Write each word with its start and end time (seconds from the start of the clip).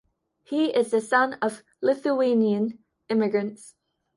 He 0.41 0.75
is 0.75 0.89
the 0.89 0.99
son 0.99 1.33
of 1.43 1.61
Lithuanian 1.79 2.83
immigrants. 3.07 3.75